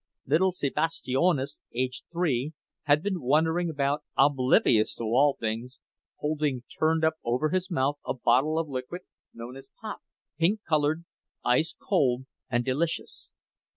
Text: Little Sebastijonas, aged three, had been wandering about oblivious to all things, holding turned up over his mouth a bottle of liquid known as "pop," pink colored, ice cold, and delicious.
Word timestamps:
Little 0.25 0.51
Sebastijonas, 0.51 1.59
aged 1.75 2.05
three, 2.11 2.53
had 2.85 3.03
been 3.03 3.21
wandering 3.21 3.69
about 3.69 4.01
oblivious 4.17 4.95
to 4.95 5.03
all 5.03 5.37
things, 5.39 5.77
holding 6.17 6.63
turned 6.63 7.05
up 7.05 7.17
over 7.23 7.49
his 7.49 7.69
mouth 7.69 7.99
a 8.03 8.15
bottle 8.15 8.57
of 8.57 8.67
liquid 8.67 9.01
known 9.31 9.55
as 9.55 9.69
"pop," 9.79 9.99
pink 10.39 10.61
colored, 10.67 11.05
ice 11.45 11.75
cold, 11.79 12.25
and 12.49 12.65
delicious. 12.65 13.29